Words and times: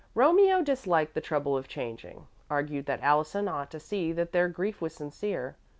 Romeo, 0.15 0.63
disliking 0.63 1.11
the 1.13 1.21
trouble 1.21 1.55
of 1.55 1.67
changing, 1.67 2.25
argued 2.49 2.87
that 2.87 3.03
Allison 3.03 3.47
ought 3.47 3.69
to 3.69 3.79
see 3.79 4.11
that 4.13 4.31
their 4.31 4.49
grief 4.49 4.81
was 4.81 4.95
sincere. 4.95 5.55